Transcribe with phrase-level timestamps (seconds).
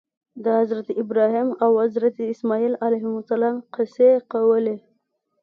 [0.43, 4.77] د حضرت ابراهیم او حضرت اسماعیل علیهم السلام قصې کولې.